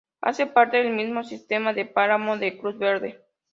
Hace 0.19 0.47
parte 0.47 0.77
del 0.77 0.95
mismo 0.95 1.23
sistema 1.23 1.73
del 1.73 1.89
páramo 1.89 2.35
de 2.39 2.57
Cruz 2.57 2.75
Verde. 2.79 3.21